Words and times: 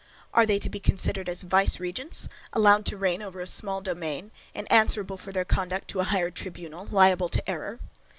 Are 0.33 0.47
they 0.47 0.57
to 0.57 0.67
be 0.67 0.79
considered 0.79 1.29
as 1.29 1.43
viceregents, 1.43 2.27
allowed 2.53 2.87
to 2.87 2.97
reign 2.97 3.21
over 3.21 3.39
a 3.39 3.45
small 3.45 3.81
domain, 3.81 4.31
and 4.55 4.65
answerable 4.71 5.19
for 5.19 5.31
their 5.31 5.45
conduct 5.45 5.89
to 5.89 5.99
a 5.99 6.05
higher 6.05 6.31
tribunal, 6.31 6.85
liable 6.87 7.29
to 7.29 7.47
error? 7.47 7.79